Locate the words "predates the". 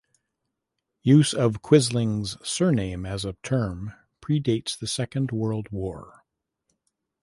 4.19-4.87